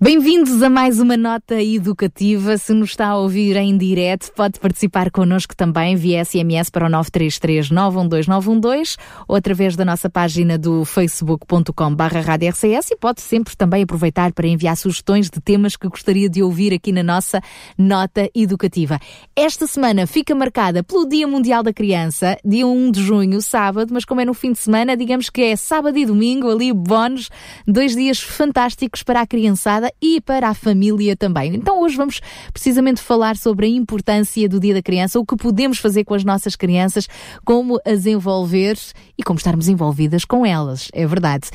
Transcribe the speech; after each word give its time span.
Bem-vindos 0.00 0.62
a 0.62 0.70
mais 0.70 1.00
uma 1.00 1.16
nota 1.16 1.60
educativa. 1.60 2.56
Se 2.56 2.72
nos 2.72 2.90
está 2.90 3.08
a 3.08 3.16
ouvir 3.16 3.56
em 3.56 3.76
direto, 3.76 4.30
pode 4.30 4.60
participar 4.60 5.10
connosco 5.10 5.56
também 5.56 5.96
via 5.96 6.24
SMS 6.24 6.70
para 6.70 6.86
o 6.86 6.88
933-912-912 6.88 8.96
ou 9.26 9.34
através 9.34 9.74
da 9.74 9.84
nossa 9.84 10.08
página 10.08 10.56
do 10.56 10.84
facebook.com 10.84 11.96
RCS 11.98 12.92
e 12.92 12.96
pode 12.96 13.20
sempre 13.20 13.56
também 13.56 13.82
aproveitar 13.82 14.32
para 14.32 14.46
enviar 14.46 14.76
sugestões 14.76 15.28
de 15.28 15.40
temas 15.40 15.74
que 15.74 15.88
gostaria 15.88 16.30
de 16.30 16.44
ouvir 16.44 16.72
aqui 16.72 16.92
na 16.92 17.02
nossa 17.02 17.40
nota 17.76 18.30
educativa. 18.32 19.00
Esta 19.34 19.66
semana 19.66 20.06
fica 20.06 20.32
marcada 20.32 20.84
pelo 20.84 21.08
Dia 21.08 21.26
Mundial 21.26 21.64
da 21.64 21.72
Criança, 21.72 22.38
dia 22.44 22.68
1 22.68 22.92
de 22.92 23.02
junho, 23.02 23.42
sábado, 23.42 23.92
mas 23.92 24.04
como 24.04 24.20
é 24.20 24.24
no 24.24 24.32
fim 24.32 24.52
de 24.52 24.60
semana, 24.60 24.96
digamos 24.96 25.28
que 25.28 25.42
é 25.42 25.56
sábado 25.56 25.98
e 25.98 26.06
domingo, 26.06 26.48
ali 26.48 26.72
bónus, 26.72 27.28
dois 27.66 27.96
dias 27.96 28.20
fantásticos 28.20 29.02
para 29.02 29.22
a 29.22 29.26
criançada 29.26 29.87
e 30.00 30.20
para 30.20 30.48
a 30.48 30.54
família 30.54 31.16
também. 31.16 31.54
Então 31.54 31.82
hoje 31.82 31.96
vamos 31.96 32.20
precisamente 32.52 33.00
falar 33.00 33.36
sobre 33.36 33.66
a 33.66 33.68
importância 33.68 34.48
do 34.48 34.60
Dia 34.60 34.74
da 34.74 34.82
Criança, 34.82 35.18
o 35.18 35.26
que 35.26 35.36
podemos 35.36 35.78
fazer 35.78 36.04
com 36.04 36.14
as 36.14 36.24
nossas 36.24 36.56
crianças, 36.56 37.08
como 37.44 37.80
as 37.84 38.06
envolver 38.06 38.76
e 39.16 39.22
como 39.22 39.38
estarmos 39.38 39.68
envolvidas 39.68 40.24
com 40.24 40.44
elas, 40.44 40.88
é 40.92 41.06
verdade. 41.06 41.48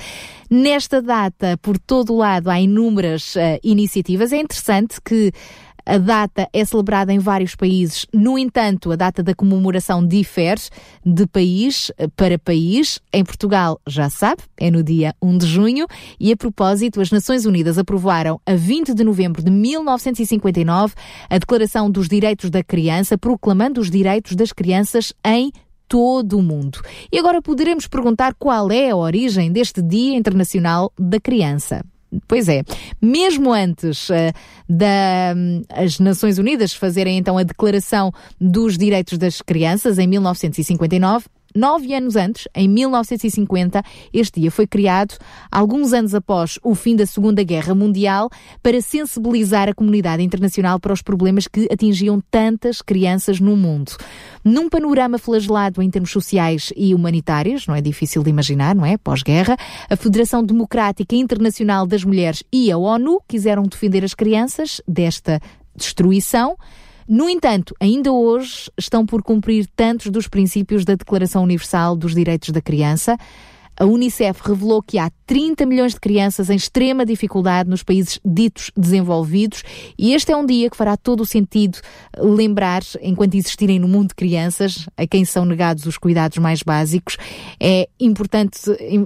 Nesta 0.50 1.02
data, 1.02 1.58
por 1.62 1.80
todo 1.80 2.14
o 2.14 2.18
lado, 2.18 2.50
há 2.50 2.60
inúmeras 2.60 3.36
uh, 3.36 3.60
iniciativas. 3.64 4.32
É 4.32 4.38
interessante 4.38 5.02
que 5.04 5.32
a 5.86 5.98
data 5.98 6.48
é 6.54 6.64
celebrada 6.64 7.14
em 7.14 7.20
vários 7.20 7.56
países, 7.56 8.06
no 8.14 8.38
entanto, 8.38 8.92
a 8.92 8.96
data 8.96 9.22
da 9.22 9.36
comemoração 9.36 10.06
difere 10.06 10.62
de 11.06 11.26
país 11.28 11.92
para 12.16 12.38
país. 12.40 13.00
Em 13.12 13.24
Portugal, 13.24 13.80
já 13.88 14.10
sabe, 14.10 14.42
é 14.58 14.70
no 14.70 14.84
dia 14.84 15.16
1 15.22 15.38
de 15.38 15.46
junho, 15.46 15.86
e 16.20 16.32
a 16.32 16.38
propósito, 16.38 17.02
as 17.02 17.12
Nações 17.12 17.46
Unidas 17.46 17.78
aprovaram 17.78 18.40
a 18.46 18.56
20 18.56 18.94
de 18.94 19.04
novembro 19.04 19.44
de 19.44 19.52
1959 19.52 20.94
a 21.30 21.38
Declaração 21.38 21.90
dos 21.90 22.08
Direitos 22.08 22.50
da 22.50 22.64
Criança, 22.64 23.18
proclamando 23.18 23.82
os 23.82 23.90
direitos 23.90 24.36
das 24.36 24.52
crianças 24.52 25.14
em 25.26 25.52
todo 25.88 26.40
o 26.40 26.42
mundo. 26.42 26.80
E 27.12 27.20
agora 27.20 27.42
poderemos 27.42 27.88
perguntar 27.88 28.34
qual 28.34 28.72
é 28.72 28.90
a 28.90 28.96
origem 28.96 29.52
deste 29.52 29.82
Dia 29.82 30.16
Internacional 30.18 30.92
da 30.98 31.20
Criança. 31.20 31.84
Pois 32.28 32.48
é, 32.48 32.64
mesmo 33.02 33.52
antes 33.52 34.10
uh, 34.10 34.14
das 34.70 36.00
um, 36.00 36.04
Nações 36.04 36.38
Unidas 36.38 36.74
fazerem 36.74 37.18
então 37.18 37.38
a 37.38 37.44
Declaração 37.44 38.12
dos 38.40 38.78
Direitos 38.78 39.18
das 39.18 39.42
Crianças 39.42 39.98
em 39.98 40.08
1959, 40.08 41.26
Nove 41.56 41.94
anos 41.94 42.16
antes, 42.16 42.48
em 42.56 42.68
1950, 42.68 43.84
este 44.12 44.42
dia 44.42 44.52
foi 44.52 44.66
criado, 44.66 45.16
alguns 45.52 45.94
anos 45.94 46.16
após 46.16 46.58
o 46.64 46.74
fim 46.74 46.96
da 46.96 47.06
Segunda 47.06 47.44
Guerra 47.44 47.76
Mundial, 47.76 48.30
para 48.62 48.82
sensibilizar 48.82 49.70
a 49.70 49.74
comunidade 49.74 50.24
internacional 50.24 50.80
para 50.80 50.94
os 50.94 51.02
problemas 51.02 51.48
que 51.48 51.68
atingiam 51.72 52.22
tantas 52.32 52.82
crianças 52.82 53.40
no 53.40 53.56
mundo. 53.56 53.92
Num 54.44 54.68
panorama 54.68 55.18
flagelado 55.18 55.82
em 55.82 55.90
termos 55.90 56.12
sociais 56.12 56.74
e 56.76 56.94
humanitários, 56.94 57.68
não 57.68 57.76
é 57.76 57.82
difícil 57.82 58.24
de 58.24 58.30
imaginar, 58.30 58.76
não 58.76 58.86
é? 58.86 58.98
Pós-guerra, 58.98 59.56
a 59.90 59.96
Federação 59.96 60.44
Democrática 60.44 61.16
Internacional 61.16 61.86
das 61.86 62.04
Mulheres 62.04 62.44
e 62.52 62.72
a 62.72 62.78
ONU 62.78 63.22
quiseram 63.28 63.64
defender 63.64 64.04
as 64.04 64.14
crianças 64.14 64.82
desta 64.88 65.40
destruição. 65.76 66.56
No 67.08 67.30
entanto, 67.30 67.76
ainda 67.80 68.12
hoje 68.12 68.72
estão 68.78 69.06
por 69.06 69.22
cumprir 69.22 69.68
tantos 69.76 70.10
dos 70.10 70.28
princípios 70.28 70.86
da 70.86 70.96
Declaração 70.96 71.44
Universal 71.44 71.96
dos 71.96 72.16
Direitos 72.16 72.50
da 72.50 72.62
Criança. 72.62 73.18
A 73.76 73.86
Unicef 73.86 74.40
revelou 74.44 74.84
que 74.84 75.00
há 75.00 75.10
30 75.26 75.66
milhões 75.66 75.94
de 75.94 76.00
crianças 76.00 76.50
em 76.50 76.56
extrema 76.56 77.06
dificuldade 77.06 77.70
nos 77.70 77.82
países 77.82 78.20
ditos 78.24 78.70
desenvolvidos 78.78 79.64
e 79.98 80.14
este 80.14 80.32
é 80.32 80.38
um 80.38 80.46
dia 80.46 80.70
que 80.70 80.78
fará 80.78 80.96
todo 80.96 81.22
o 81.22 81.26
sentido 81.26 81.80
lembrar, 82.18 82.84
enquanto 83.02 83.34
existirem 83.34 83.80
no 83.80 83.88
mundo 83.88 84.14
crianças, 84.16 84.88
a 84.96 85.08
quem 85.08 85.26
são 85.26 85.44
negados 85.44 85.88
os 85.88 85.98
cuidados 85.98 86.38
mais 86.38 86.62
básicos. 86.62 87.18
É 87.60 87.90
importante 88.00 88.60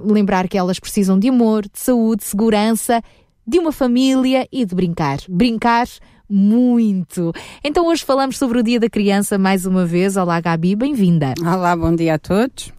lembrar 0.04 0.46
que 0.48 0.58
elas 0.58 0.78
precisam 0.78 1.18
de 1.18 1.30
amor, 1.30 1.62
de 1.62 1.78
saúde, 1.78 2.22
de 2.22 2.28
segurança, 2.28 3.02
de 3.46 3.58
uma 3.58 3.72
família 3.72 4.46
e 4.52 4.66
de 4.66 4.74
brincar. 4.74 5.18
Brincar 5.26 5.88
muito. 6.28 7.32
Então 7.64 7.86
hoje 7.86 8.04
falamos 8.04 8.36
sobre 8.36 8.58
o 8.58 8.62
Dia 8.62 8.78
da 8.78 8.88
Criança 8.88 9.38
mais 9.38 9.64
uma 9.64 9.86
vez. 9.86 10.16
Olá, 10.16 10.40
Gabi, 10.40 10.76
bem-vinda. 10.76 11.34
Olá, 11.40 11.74
bom 11.74 11.94
dia 11.94 12.14
a 12.14 12.18
todos. 12.18 12.72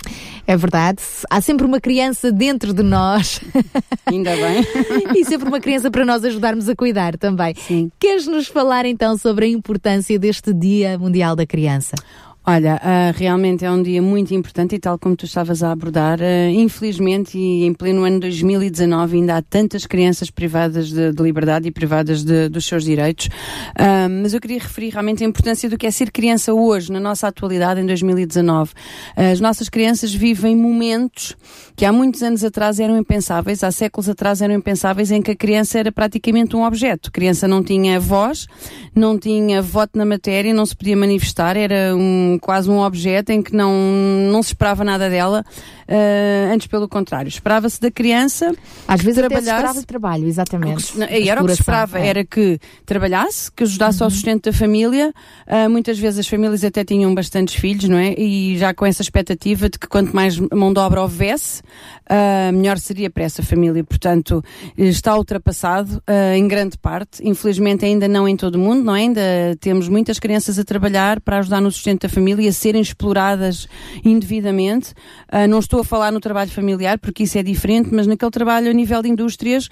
É 0.46 0.58
verdade, 0.58 1.02
há 1.30 1.42
sempre 1.42 1.66
uma 1.66 1.80
criança 1.80 2.32
dentro 2.32 2.74
de 2.74 2.84
nós. 2.84 3.40
Ainda 4.06 4.32
bem. 4.36 4.64
e 5.16 5.26
sempre 5.26 5.48
uma 5.48 5.60
criança 5.60 5.92
para 5.92 6.06
nós 6.06 6.24
ajudarmos 6.24 6.68
a 6.68 6.76
cuidar 6.76 7.18
também. 7.18 7.54
Sim. 7.56 7.92
Queres 8.00 8.26
nos 8.26 8.48
falar 8.48 8.86
então 8.86 9.18
sobre 9.18 9.46
a 9.46 9.50
importância 9.50 10.18
deste 10.18 10.54
Dia 10.54 10.98
Mundial 10.98 11.36
da 11.36 11.46
Criança? 11.46 11.96
Olha, 12.48 12.78
uh, 12.78 13.18
realmente 13.18 13.66
é 13.66 13.70
um 13.70 13.84
dia 13.84 14.02
muito 14.02 14.34
importante 14.34 14.74
e 14.74 14.80
tal 14.80 14.98
como 14.98 15.16
tu 15.16 15.26
estavas 15.26 15.62
a 15.62 15.72
abordar, 15.72 16.20
uh, 16.20 16.50
infelizmente 16.50 17.38
e 17.38 17.66
em 17.66 17.74
pleno 17.74 18.06
ano 18.06 18.22
2019 18.22 19.18
ainda 19.18 19.36
há 19.36 19.42
tantas 19.42 19.86
crianças 19.86 20.32
privadas 20.32 20.90
de, 20.90 21.12
de 21.12 21.22
liberdade 21.22 21.68
e 21.68 21.72
privadas 21.72 22.24
de, 22.24 22.48
dos 22.48 22.66
seus 22.66 22.86
direitos, 22.86 23.28
uh, 23.28 24.10
mas 24.22 24.34
eu 24.34 24.40
queria 24.40 24.58
referir 24.58 24.90
realmente 24.90 25.24
a 25.24 25.28
importância 25.28 25.70
do 25.70 25.78
que 25.78 25.86
é 25.86 25.92
ser 25.92 26.12
criança 26.12 26.54
hoje, 26.54 26.92
na 26.92 27.00
nossa 27.00 27.28
atualidade, 27.28 27.82
em 27.82 27.86
2019. 27.86 28.72
As 29.16 29.40
nossas 29.40 29.68
crianças 29.70 30.14
vivem 30.14 30.56
momentos 30.56 31.36
que 31.76 31.86
há 31.86 31.92
muitos 31.92 32.24
anos 32.24 32.44
atrás 32.44 32.80
eram 32.80 32.98
impensáveis, 32.98 33.64
há 33.64 33.72
séculos 33.72 34.10
atrás 34.10 34.42
eram 34.42 34.56
impensáveis, 34.56 35.12
em 35.12 35.22
que 35.22 35.32
a 35.32 35.36
criança 35.36 35.78
era 35.78 35.92
praticamente 35.92 36.56
um 36.56 36.64
objeto. 36.64 37.10
A 37.10 37.12
criança 37.12 37.48
não 37.48 37.62
tinha 37.62 38.00
voz, 38.00 38.48
não 38.96 39.20
tinha 39.20 39.62
voto 39.62 39.98
na 39.98 40.06
matéria, 40.06 40.54
não 40.54 40.66
se 40.66 40.76
podia 40.76 40.96
manifestar, 40.98 41.56
era 41.58 41.96
um 41.96 42.29
quase 42.38 42.70
um 42.70 42.80
objeto 42.80 43.32
em 43.32 43.42
que 43.42 43.56
não, 43.56 43.74
não 44.32 44.44
se 44.44 44.50
esperava 44.50 44.84
nada 44.84 45.10
dela, 45.10 45.44
uh, 45.90 46.54
antes 46.54 46.68
pelo 46.68 46.88
contrário. 46.88 47.28
Esperava-se 47.28 47.82
da 47.82 47.90
criança. 47.90 48.54
Às 48.88 49.02
vezes 49.02 49.24
até 49.24 49.36
se 49.36 49.50
esperava 49.50 49.84
trabalho, 49.84 50.28
exatamente. 50.28 50.94
E 51.10 51.30
era 51.30 51.42
o 51.42 51.46
que 51.46 51.56
se 51.56 51.62
esperava, 51.62 52.00
é. 52.00 52.08
era 52.08 52.24
que 52.24 52.60
trabalhasse, 52.86 53.52
que 53.52 53.64
ajudasse 53.64 54.00
uhum. 54.00 54.06
ao 54.06 54.12
sustento 54.12 54.46
da 54.46 54.54
família. 54.54 55.14
Uh, 55.48 55.70
muitas 55.70 55.98
vezes 55.98 56.20
as 56.20 56.28
famílias 56.28 56.64
até 56.64 56.84
tinham 56.84 57.14
bastantes 57.14 57.56
filhos, 57.56 57.90
não 57.90 57.98
é? 57.98 58.14
E 58.14 58.58
já 58.58 58.74
com 58.74 58.86
essa 58.86 59.02
expectativa 59.02 59.70
de 59.70 59.80
que 59.80 59.88
quanto 59.88 60.16
mais 60.16 60.38
mão 60.38 60.72
de 60.72 60.80
obra 60.80 61.02
houvesse, 61.02 61.62
uh, 62.10 62.54
melhor 62.54 62.78
seria 62.78 63.10
para 63.10 63.24
essa 63.24 63.42
família. 63.42 63.84
Portanto, 63.84 64.44
está 64.78 65.18
ultrapassado 65.18 66.02
em 66.36 66.48
grande 66.48 66.78
parte. 66.78 67.28
Infelizmente 67.28 67.86
ainda 67.86 68.08
não 68.08 68.28
em 68.28 68.36
todo 68.36 68.56
o 68.56 68.60
mundo, 68.60 68.84
não 68.84 68.96
é? 68.96 69.00
Ainda 69.00 69.22
temos 69.60 69.88
muitas 69.88 70.20
crianças 70.20 70.60
a 70.60 70.64
trabalhar 70.64 71.20
para 71.22 71.40
ajudar 71.40 71.62
no 71.62 71.72
sustento 71.72 72.04
da 72.04 72.10
família 72.10 72.44
e 72.44 72.48
a 72.48 72.54
serem 72.54 72.82
exploradas 72.82 73.68
indevidamente. 74.04 74.94
Não 75.48 75.60
estou 75.60 75.79
a 75.82 75.84
falar 75.84 76.12
no 76.12 76.20
trabalho 76.20 76.50
familiar, 76.50 76.98
porque 77.00 77.24
isso 77.24 77.38
é 77.38 77.44
diferente, 77.44 77.90
mas 77.92 78.08
naquele 78.08 78.32
trabalho 78.32 78.70
a 78.70 78.74
nível 78.74 79.02
de 79.02 79.10
indústrias 79.10 79.70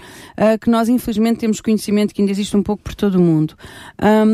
que 0.62 0.69
nós 0.69 0.90
infelizmente 0.90 1.40
temos 1.40 1.62
conhecimento 1.62 2.13
que 2.13 2.22
ainda 2.22 2.31
existe 2.31 2.56
um 2.56 2.63
pouco 2.63 2.84
por 2.84 2.95
todo 2.95 3.16
o 3.16 3.22
mundo. 3.22 3.56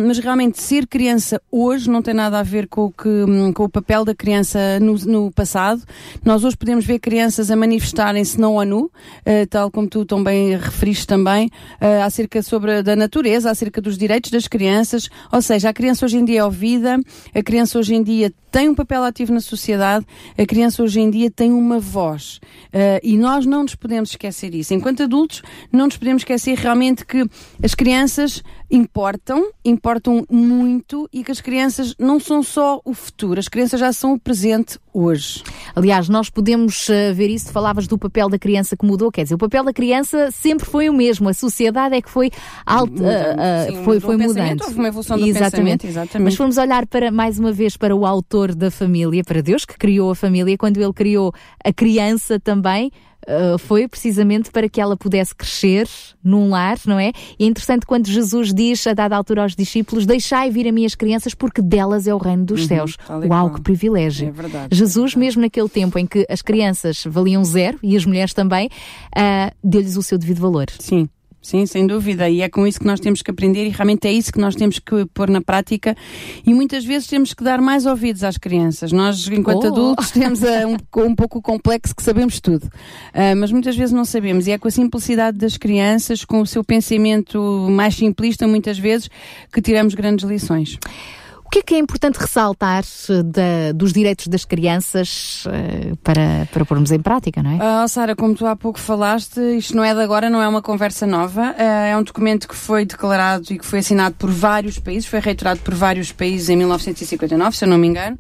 mas 0.05 0.19
realmente 0.19 0.61
ser 0.61 0.87
criança 0.87 1.41
hoje 1.51 1.89
não 1.89 2.01
tem 2.01 2.13
nada 2.13 2.39
a 2.39 2.43
ver 2.43 2.67
com 2.67 2.85
o, 2.85 2.91
que, 2.91 3.53
com 3.53 3.63
o 3.63 3.69
papel 3.69 4.05
da 4.05 4.13
criança 4.13 4.79
no, 4.79 4.93
no 5.05 5.31
passado. 5.31 5.81
Nós 6.23 6.43
hoje 6.43 6.57
podemos 6.57 6.85
ver 6.85 6.99
crianças 6.99 7.49
a 7.49 7.55
manifestar 7.55 7.93
manifestarem-se 7.93 8.39
na 8.39 8.49
ONU, 8.49 8.85
uh, 8.85 9.47
tal 9.49 9.69
como 9.69 9.87
tu 9.87 10.05
também 10.05 10.57
referiste 10.57 11.05
também, 11.05 11.47
uh, 11.47 12.03
acerca 12.03 12.41
sobre 12.41 12.81
da 12.81 12.95
natureza, 12.95 13.51
acerca 13.51 13.81
dos 13.81 13.97
direitos 13.97 14.31
das 14.31 14.47
crianças, 14.47 15.09
ou 15.31 15.41
seja, 15.41 15.69
a 15.69 15.73
criança 15.73 16.05
hoje 16.05 16.17
em 16.17 16.25
dia 16.25 16.39
é 16.39 16.43
ouvida, 16.43 16.99
a 17.33 17.43
criança 17.43 17.77
hoje 17.77 17.95
em 17.95 18.03
dia 18.03 18.33
tem 18.51 18.69
um 18.69 18.75
papel 18.75 19.03
ativo 19.03 19.33
na 19.33 19.41
sociedade, 19.41 20.05
a 20.37 20.45
criança 20.45 20.83
hoje 20.83 20.99
em 20.99 21.09
dia 21.09 21.31
tem 21.31 21.51
uma 21.63 21.79
voz. 21.79 22.39
Uh, 22.67 22.99
e 23.01 23.17
nós 23.17 23.45
não 23.45 23.63
nos 23.63 23.75
podemos 23.75 24.09
esquecer 24.09 24.53
isso. 24.53 24.73
Enquanto 24.73 25.03
adultos, 25.03 25.41
não 25.71 25.85
nos 25.85 25.97
podemos 25.97 26.21
esquecer 26.21 26.57
realmente 26.57 27.05
que 27.05 27.25
as 27.63 27.73
crianças 27.73 28.43
importam, 28.73 29.51
importam 29.63 30.25
muito 30.31 31.07
e 31.13 31.23
que 31.23 31.31
as 31.31 31.39
crianças 31.39 31.93
não 31.99 32.19
são 32.19 32.41
só 32.41 32.81
o 32.83 32.91
futuro, 32.91 33.39
as 33.39 33.47
crianças 33.47 33.79
já 33.79 33.93
são 33.93 34.13
o 34.13 34.19
presente 34.19 34.79
hoje. 34.91 35.43
Aliás, 35.75 36.09
nós 36.09 36.27
podemos 36.27 36.89
uh, 36.89 37.13
ver 37.13 37.29
isso, 37.29 37.51
falavas 37.51 37.85
do 37.87 37.99
papel 37.99 38.27
da 38.29 38.39
criança 38.39 38.75
que 38.75 38.83
mudou, 38.83 39.11
quer 39.11 39.23
dizer, 39.23 39.35
o 39.35 39.37
papel 39.37 39.63
da 39.63 39.71
criança 39.71 40.31
sempre 40.31 40.65
foi 40.65 40.89
o 40.89 40.93
mesmo, 40.93 41.29
a 41.29 41.35
sociedade 41.35 41.95
é 41.95 42.01
que 42.01 42.09
foi 42.09 42.31
alta, 42.65 42.91
uh, 42.93 43.79
uh, 43.79 43.83
foi, 43.83 43.99
foi 43.99 44.17
mudando. 44.17 44.63
Houve 44.63 44.75
uma 44.75 44.87
evolução 44.87 45.19
do 45.19 45.27
exatamente. 45.27 45.85
exatamente. 45.85 46.23
Mas 46.23 46.35
vamos 46.35 46.57
olhar 46.57 46.87
para, 46.87 47.11
mais 47.11 47.37
uma 47.37 47.51
vez 47.51 47.77
para 47.77 47.95
o 47.95 48.07
autor 48.07 48.55
da 48.55 48.71
família, 48.71 49.23
para 49.23 49.41
Deus 49.41 49.65
que 49.65 49.77
criou 49.77 50.09
a 50.09 50.15
família, 50.15 50.57
quando 50.57 50.77
ele 50.77 50.93
criou 50.93 51.31
a 51.63 51.71
criança 51.71 52.39
também, 52.39 52.91
Uh, 53.23 53.57
foi 53.57 53.87
precisamente 53.87 54.51
para 54.51 54.67
que 54.67 54.81
ela 54.81 54.97
pudesse 54.97 55.33
crescer 55.33 55.87
num 56.23 56.49
lar, 56.49 56.77
não 56.85 56.99
é? 56.99 57.11
E 57.39 57.45
é 57.45 57.47
interessante 57.47 57.85
quando 57.85 58.07
Jesus 58.07 58.53
diz, 58.53 58.85
a 58.87 58.93
dada 58.93 59.15
altura 59.15 59.43
aos 59.43 59.55
discípulos, 59.55 60.05
deixai 60.05 60.49
vir 60.49 60.67
a 60.67 60.71
minhas 60.71 60.95
crianças 60.95 61.33
porque 61.33 61.61
delas 61.61 62.07
é 62.07 62.13
o 62.13 62.17
reino 62.17 62.45
dos 62.45 62.61
uhum, 62.61 62.67
céus. 62.67 62.97
Uau, 63.29 63.51
que 63.51 63.61
privilégio. 63.61 64.27
É 64.27 64.31
verdade, 64.31 64.75
Jesus, 64.75 65.15
é 65.15 65.19
mesmo 65.19 65.41
naquele 65.41 65.69
tempo 65.69 65.97
em 65.97 66.05
que 66.05 66.25
as 66.29 66.41
crianças 66.41 67.03
valiam 67.05 67.43
zero 67.43 67.79
e 67.81 67.95
as 67.95 68.05
mulheres 68.05 68.33
também, 68.33 68.67
uh, 68.67 69.53
deu-lhes 69.63 69.97
o 69.97 70.03
seu 70.03 70.17
devido 70.17 70.39
valor. 70.39 70.67
Sim. 70.79 71.07
Sim, 71.43 71.65
sem 71.65 71.85
dúvida. 71.85 72.29
E 72.29 72.41
é 72.41 72.47
com 72.47 72.65
isso 72.65 72.79
que 72.79 72.85
nós 72.85 73.01
temos 73.01 73.21
que 73.21 73.29
aprender 73.29 73.65
e 73.65 73.69
realmente 73.69 74.07
é 74.07 74.13
isso 74.13 74.31
que 74.31 74.39
nós 74.39 74.55
temos 74.55 74.79
que 74.79 75.05
pôr 75.13 75.29
na 75.29 75.41
prática. 75.41 75.93
E 76.45 76.53
muitas 76.53 76.85
vezes 76.85 77.05
temos 77.05 77.33
que 77.33 77.43
dar 77.43 77.61
mais 77.61 77.85
ouvidos 77.85 78.23
às 78.23 78.37
crianças. 78.37 78.93
Nós, 78.93 79.27
enquanto 79.27 79.65
oh. 79.65 79.67
adultos, 79.67 80.09
temos 80.11 80.39
um, 80.41 81.03
um 81.03 81.13
pouco 81.13 81.41
complexo 81.41 81.93
que 81.93 82.01
sabemos 82.01 82.39
tudo. 82.39 82.63
Uh, 82.63 83.35
mas 83.37 83.51
muitas 83.51 83.75
vezes 83.75 83.91
não 83.91 84.05
sabemos. 84.05 84.47
E 84.47 84.51
é 84.51 84.57
com 84.57 84.69
a 84.69 84.71
simplicidade 84.71 85.37
das 85.37 85.57
crianças, 85.57 86.23
com 86.23 86.39
o 86.39 86.47
seu 86.47 86.63
pensamento 86.63 87.67
mais 87.69 87.95
simplista, 87.95 88.47
muitas 88.47 88.79
vezes, 88.79 89.09
que 89.51 89.61
tiramos 89.61 89.93
grandes 89.93 90.25
lições 90.25 90.79
que 91.53 91.59
é 91.59 91.61
que 91.61 91.75
é 91.75 91.77
importante 91.77 92.17
ressaltar 92.17 92.83
eh, 93.09 93.21
da, 93.21 93.71
dos 93.75 93.93
direitos 93.93 94.27
das 94.27 94.43
crianças 94.43 95.45
uh, 95.45 95.95
para, 95.97 96.47
para 96.51 96.65
pormos 96.65 96.91
em 96.91 96.99
prática, 96.99 97.43
não 97.43 97.51
é? 97.51 97.83
Uh, 97.83 97.87
Sara, 97.87 98.15
como 98.15 98.33
tu 98.33 98.47
há 98.47 98.55
pouco 98.55 98.79
falaste, 98.79 99.39
isto 99.55 99.75
não 99.75 99.83
é 99.83 99.93
de 99.93 100.01
agora, 100.01 100.31
não 100.31 100.41
é 100.41 100.47
uma 100.47 100.63
conversa 100.63 101.05
nova. 101.05 101.51
Uh, 101.51 101.61
é 101.91 101.95
um 101.95 102.01
documento 102.01 102.47
que 102.47 102.55
foi 102.55 102.85
declarado 102.85 103.53
e 103.53 103.59
que 103.59 103.65
foi 103.67 103.79
assinado 103.79 104.15
por 104.17 104.31
vários 104.31 104.79
países, 104.79 105.05
foi 105.05 105.19
reitorado 105.19 105.59
por 105.59 105.75
vários 105.75 106.11
países 106.11 106.49
em 106.49 106.55
1959, 106.55 107.55
se 107.55 107.65
eu 107.65 107.69
não 107.69 107.77
me 107.77 107.85
engano. 107.85 108.17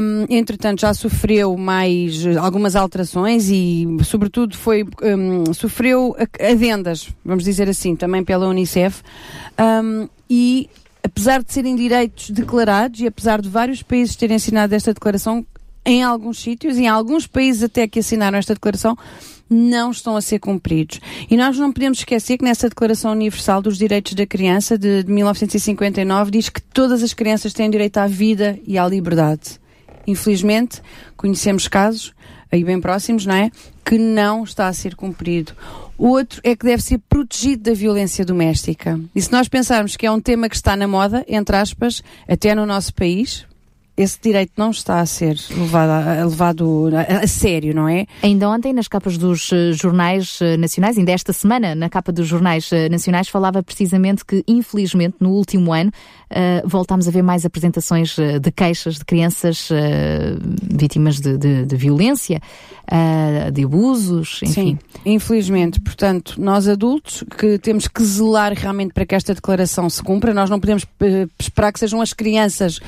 Um, 0.00 0.24
entretanto, 0.34 0.80
já 0.80 0.94
sofreu 0.94 1.54
mais 1.54 2.24
algumas 2.38 2.74
alterações 2.74 3.50
e, 3.50 3.86
sobretudo, 4.04 4.56
foi, 4.56 4.86
um, 5.02 5.52
sofreu 5.52 6.16
adendas, 6.40 7.10
vamos 7.22 7.44
dizer 7.44 7.68
assim, 7.68 7.94
também 7.94 8.24
pela 8.24 8.48
Unicef. 8.48 9.02
Um, 9.60 10.08
e 10.30 10.70
apesar 11.08 11.42
de 11.42 11.52
serem 11.52 11.74
direitos 11.74 12.28
declarados 12.30 13.00
e 13.00 13.06
apesar 13.06 13.40
de 13.40 13.48
vários 13.48 13.82
países 13.82 14.14
terem 14.14 14.36
assinado 14.36 14.74
esta 14.74 14.92
declaração, 14.92 15.44
em 15.84 16.02
alguns 16.02 16.38
sítios, 16.38 16.76
em 16.76 16.86
alguns 16.86 17.26
países 17.26 17.62
até 17.62 17.88
que 17.88 18.00
assinaram 18.00 18.36
esta 18.36 18.52
declaração, 18.52 18.96
não 19.48 19.90
estão 19.90 20.16
a 20.16 20.20
ser 20.20 20.38
cumpridos. 20.38 21.00
E 21.30 21.34
nós 21.34 21.56
não 21.56 21.72
podemos 21.72 22.00
esquecer 22.00 22.36
que 22.36 22.44
nessa 22.44 22.68
Declaração 22.68 23.12
Universal 23.12 23.62
dos 23.62 23.78
Direitos 23.78 24.12
da 24.12 24.26
Criança 24.26 24.76
de 24.76 25.02
1959 25.08 26.30
diz 26.30 26.50
que 26.50 26.60
todas 26.60 27.02
as 27.02 27.14
crianças 27.14 27.54
têm 27.54 27.70
direito 27.70 27.96
à 27.96 28.06
vida 28.06 28.58
e 28.66 28.76
à 28.76 28.86
liberdade. 28.86 29.58
Infelizmente, 30.06 30.82
conhecemos 31.16 31.68
casos, 31.68 32.12
aí 32.50 32.64
bem 32.64 32.80
próximos, 32.80 33.26
não 33.26 33.34
é? 33.34 33.50
Que 33.84 33.98
não 33.98 34.44
está 34.44 34.68
a 34.68 34.72
ser 34.72 34.94
cumprido. 34.94 35.52
O 35.96 36.08
outro 36.08 36.40
é 36.44 36.54
que 36.54 36.64
deve 36.64 36.82
ser 36.82 36.98
protegido 37.08 37.64
da 37.64 37.74
violência 37.74 38.24
doméstica. 38.24 39.00
E 39.14 39.20
se 39.20 39.32
nós 39.32 39.48
pensarmos 39.48 39.96
que 39.96 40.06
é 40.06 40.10
um 40.10 40.20
tema 40.20 40.48
que 40.48 40.54
está 40.54 40.76
na 40.76 40.86
moda, 40.86 41.24
entre 41.28 41.56
aspas, 41.56 42.02
até 42.28 42.54
no 42.54 42.64
nosso 42.64 42.94
país, 42.94 43.44
esse 43.98 44.16
direito 44.22 44.52
não 44.56 44.70
está 44.70 45.00
a 45.00 45.06
ser 45.06 45.36
levado, 45.50 45.90
a, 45.90 46.24
levado 46.24 46.88
a, 46.94 47.24
a, 47.24 47.26
sério, 47.26 47.74
não 47.74 47.88
é? 47.88 48.06
Ainda 48.22 48.48
ontem, 48.48 48.72
nas 48.72 48.86
capas 48.86 49.18
dos 49.18 49.50
uh, 49.50 49.72
jornais 49.72 50.40
uh, 50.40 50.56
nacionais, 50.56 50.96
ainda 50.96 51.10
esta 51.10 51.32
semana, 51.32 51.74
na 51.74 51.90
capa 51.90 52.12
dos 52.12 52.28
jornais 52.28 52.70
uh, 52.70 52.88
nacionais, 52.88 53.28
falava 53.28 53.60
precisamente 53.60 54.24
que, 54.24 54.44
infelizmente, 54.46 55.16
no 55.18 55.30
último 55.30 55.72
ano, 55.72 55.90
voltámos 56.62 57.08
a 57.08 57.10
ver 57.10 57.22
mais 57.22 57.46
apresentações 57.46 58.14
de 58.14 58.52
queixas 58.52 58.96
de 58.96 59.04
crianças 59.06 59.70
vítimas 60.62 61.20
de, 61.20 61.38
de, 61.38 61.64
de 61.64 61.74
violência, 61.74 62.38
de 63.50 63.64
abusos, 63.64 64.40
enfim. 64.42 64.52
Sim, 64.52 64.78
infelizmente. 65.06 65.80
Portanto, 65.80 66.34
nós 66.36 66.68
adultos 66.68 67.24
que 67.38 67.58
temos 67.58 67.88
que 67.88 68.04
zelar 68.04 68.52
realmente 68.52 68.92
para 68.92 69.06
que 69.06 69.14
esta 69.14 69.32
declaração 69.32 69.88
se 69.88 70.02
cumpra, 70.02 70.34
nós 70.34 70.50
não 70.50 70.60
podemos 70.60 70.84
esperar 71.40 71.72
que 71.72 71.78
sejam 71.78 72.02
as 72.02 72.12
crianças 72.12 72.78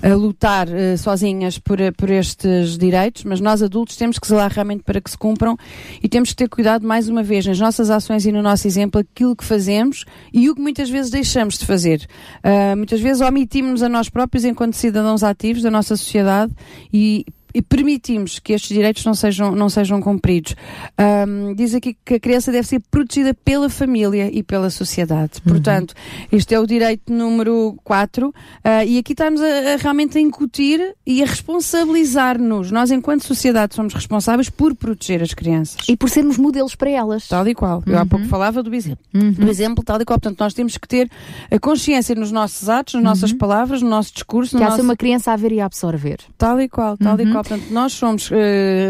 a 0.00 0.14
lutar 0.14 0.53
lutar 0.54 0.68
uh, 0.68 0.96
sozinhas 0.96 1.58
por, 1.58 1.80
eh, 1.80 1.90
por 1.90 2.10
estes 2.10 2.78
direitos, 2.78 3.24
mas 3.24 3.40
nós 3.40 3.62
adultos 3.62 3.96
temos 3.96 4.18
que 4.18 4.26
zelar 4.26 4.50
realmente 4.52 4.82
para 4.84 5.00
que 5.00 5.10
se 5.10 5.18
cumpram 5.18 5.56
e 6.02 6.08
temos 6.08 6.30
que 6.30 6.36
ter 6.36 6.48
cuidado 6.48 6.86
mais 6.86 7.08
uma 7.08 7.22
vez 7.22 7.46
nas 7.46 7.58
nossas 7.58 7.90
ações 7.90 8.24
e 8.24 8.32
no 8.32 8.42
nosso 8.42 8.66
exemplo, 8.66 9.00
aquilo 9.00 9.34
que 9.34 9.44
fazemos 9.44 10.04
e 10.32 10.48
o 10.48 10.54
que 10.54 10.60
muitas 10.60 10.88
vezes 10.88 11.10
deixamos 11.10 11.58
de 11.58 11.66
fazer. 11.66 12.06
Uh, 12.44 12.76
muitas 12.76 13.00
vezes 13.00 13.20
omitimos 13.20 13.82
a 13.82 13.88
nós 13.88 14.08
próprios 14.08 14.44
enquanto 14.44 14.74
cidadãos 14.74 15.22
ativos 15.22 15.62
da 15.62 15.70
nossa 15.70 15.96
sociedade 15.96 16.52
e 16.92 17.24
e 17.54 17.62
permitimos 17.62 18.40
que 18.40 18.52
estes 18.52 18.74
direitos 18.74 19.04
não 19.04 19.14
sejam, 19.14 19.54
não 19.54 19.68
sejam 19.68 20.00
cumpridos. 20.00 20.56
Um, 20.98 21.54
diz 21.54 21.72
aqui 21.74 21.96
que 22.04 22.14
a 22.14 22.20
criança 22.20 22.50
deve 22.50 22.66
ser 22.66 22.80
protegida 22.90 23.32
pela 23.32 23.70
família 23.70 24.28
e 24.32 24.42
pela 24.42 24.68
sociedade. 24.70 25.40
Uhum. 25.46 25.52
Portanto, 25.52 25.94
este 26.32 26.54
é 26.54 26.58
o 26.58 26.66
direito 26.66 27.12
número 27.12 27.76
4 27.84 28.28
uh, 28.28 28.32
e 28.84 28.98
aqui 28.98 29.12
está-nos 29.12 29.40
a, 29.40 29.74
a, 29.74 29.76
realmente 29.76 30.18
a 30.18 30.20
incutir 30.20 30.94
e 31.06 31.22
a 31.22 31.26
responsabilizar-nos. 31.26 32.72
Nós, 32.72 32.90
enquanto 32.90 33.24
sociedade, 33.24 33.76
somos 33.76 33.94
responsáveis 33.94 34.50
por 34.50 34.74
proteger 34.74 35.22
as 35.22 35.32
crianças. 35.32 35.86
E 35.88 35.96
por 35.96 36.10
sermos 36.10 36.36
modelos 36.36 36.74
para 36.74 36.90
elas. 36.90 37.28
Tal 37.28 37.46
e 37.46 37.54
qual. 37.54 37.84
Eu 37.86 37.98
há 37.98 38.04
pouco 38.04 38.24
uhum. 38.24 38.30
falava 38.30 38.62
do 38.64 38.74
exemplo. 38.74 39.04
Uhum. 39.14 39.30
Do 39.30 39.48
exemplo, 39.48 39.84
tal 39.84 40.00
e 40.00 40.04
qual. 40.04 40.18
Portanto, 40.18 40.40
nós 40.40 40.54
temos 40.54 40.76
que 40.76 40.88
ter 40.88 41.08
a 41.50 41.58
consciência 41.60 42.16
nos 42.16 42.32
nossos 42.32 42.68
atos, 42.68 42.94
nas 42.94 43.04
nossas 43.04 43.30
uhum. 43.30 43.38
palavras, 43.38 43.80
no 43.80 43.88
nosso 43.88 44.12
discurso. 44.12 44.50
Que 44.50 44.56
no 44.56 44.62
há 44.62 44.64
nosso... 44.66 44.76
ser 44.78 44.82
uma 44.82 44.96
criança 44.96 45.32
a 45.32 45.36
ver 45.36 45.52
e 45.52 45.60
a 45.60 45.66
absorver. 45.66 46.18
Tal 46.36 46.60
e 46.60 46.68
qual, 46.68 46.96
tal 46.96 47.20
e 47.20 47.30
qual. 47.30 47.43
Portanto, 47.46 47.70
nós 47.70 47.92
somos 47.92 48.30
uh, 48.30 48.34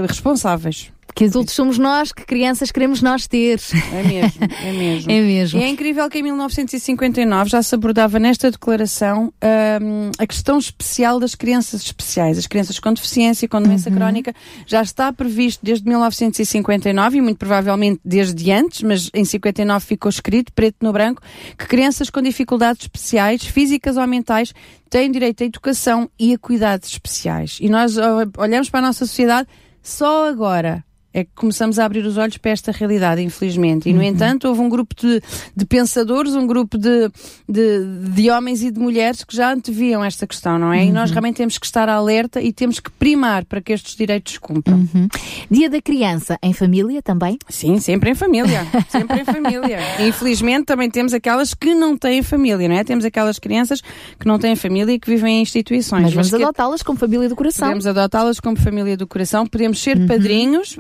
responsáveis 0.07 0.93
que 1.15 1.27
adultos 1.27 1.55
somos 1.55 1.79
nós, 1.79 2.13
que 2.13 2.25
crianças 2.25 2.73
queremos 2.73 3.01
nós 3.01 3.29
ter. 3.29 3.61
É 3.93 4.03
mesmo, 4.03 4.45
é 4.63 4.73
mesmo. 4.73 5.11
é 5.11 5.21
mesmo. 5.21 5.61
E 5.61 5.63
é 5.63 5.69
incrível 5.69 6.11
que 6.11 6.19
em 6.19 6.23
1959 6.25 7.51
já 7.51 7.63
se 7.63 7.75
abordava 7.75 8.19
nesta 8.19 8.51
declaração 8.51 9.33
um, 9.81 10.11
a 10.19 10.27
questão 10.27 10.59
especial 10.59 11.21
das 11.21 11.37
crianças 11.37 11.83
especiais, 11.83 12.37
as 12.37 12.49
crianças 12.49 12.81
com 12.81 12.93
deficiência, 12.93 13.47
com 13.49 13.63
doença 13.63 13.91
uhum. 13.91 13.97
crónica, 13.97 14.35
já 14.67 14.83
está 14.83 15.13
previsto 15.13 15.65
desde 15.65 15.87
1959 15.87 17.19
e 17.19 17.21
muito 17.21 17.39
provavelmente 17.39 18.01
desde 18.05 18.51
antes, 18.51 18.83
mas 18.83 19.09
em 19.15 19.25
59 19.25 19.87
ficou 19.87 20.11
escrito, 20.11 20.53
preto 20.53 20.79
no 20.81 20.93
branco, 20.93 21.23
que 21.57 21.67
crianças 21.67 22.11
com 22.11 22.21
dificuldades 22.21 22.83
especiais, 22.83 23.45
físicas 23.45 23.97
ou 23.97 24.07
mentais, 24.07 24.53
têm 24.91 25.11
direito 25.13 25.45
à 25.45 25.47
educação 25.47 26.11
e 26.19 26.35
a 26.35 26.39
cuidados 26.39 26.89
especiais. 26.89 27.59
E 27.61 27.69
nós 27.69 27.95
olhamos 28.37 28.69
para 28.69 28.81
a 28.81 28.83
nossa 28.83 29.07
sociedade 29.07 29.49
só 29.81 30.29
agora 30.29 30.85
é 31.15 31.23
que 31.23 31.31
começamos 31.33 31.79
a 31.79 31.85
abrir 31.85 32.05
os 32.05 32.17
olhos 32.17 32.37
para 32.37 32.51
esta 32.51 32.73
realidade, 32.73 33.23
infelizmente. 33.23 33.89
E, 33.89 33.93
no 33.93 34.01
uhum. 34.01 34.07
entanto, 34.07 34.49
houve 34.49 34.61
um 34.61 34.69
grupo 34.69 34.97
de, 34.97 35.23
de 35.55 35.65
pensadores, 35.65 36.35
um 36.35 36.45
grupo 36.45 36.77
de, 36.77 37.09
de, 37.49 38.11
de, 38.11 38.31
homens 38.31 38.63
e 38.63 38.71
de 38.73 38.81
mulheres 38.81 39.23
que 39.23 39.37
já 39.37 39.53
anteviam 39.53 40.05
esta 40.05 40.27
questão, 40.27 40.59
não 40.59 40.73
é? 40.73 40.81
Uhum. 40.81 40.89
E 40.89 40.93
nós 40.93 41.11
uhum. 41.11 41.15
realmente 41.15 41.37
temos 41.37 41.57
que 41.57 41.67
estar 41.67 41.89
alerta 41.89 42.43
e 42.43 42.53
temos 42.53 42.81
que 42.81 42.91
primar 42.91 43.45
para 43.45 43.61
que 43.61 43.73
estes 43.73 43.95
direitos 43.95 44.39
cumpram. 44.39 44.79
Uhum. 44.79 45.09
Dia 45.49 45.71
da 45.71 45.81
criança 45.81 46.37
em 46.43 46.53
família 46.53 47.01
também? 47.01 47.39
Sim, 47.49 47.79
sempre 47.79 48.11
em 48.11 48.15
família. 48.17 48.67
sempre 48.89 49.21
em 49.21 49.25
família. 49.25 49.79
infelizmente, 50.05 50.65
também 50.65 50.91
temos 50.91 51.15
aquelas 51.15 51.55
que 51.55 51.77
não 51.77 51.97
têm 51.97 52.25
família, 52.25 52.69
não 52.69 52.75
é? 52.75 52.83
Temos 52.83 53.05
aquelas 53.05 53.39
crianças 53.39 53.81
que 54.19 54.27
não 54.27 54.37
têm 54.37 54.57
família 54.57 54.93
e 54.93 54.99
que 54.99 55.09
vivem 55.09 55.39
em 55.39 55.43
instituições. 55.43 56.03
Mas 56.03 56.13
vamos 56.13 56.35
adotá-las 56.35 56.83
como 56.83 56.99
família 56.99 57.29
do 57.29 57.37
coração. 57.37 57.69
Podemos 57.69 57.87
adotá-las 57.87 58.41
como 58.41 58.57
família 58.57 58.97
do 58.97 59.07
coração, 59.07 59.47
podemos 59.47 59.81
ser 59.81 59.97
uhum. 59.97 60.09
padrinhos 60.09 60.77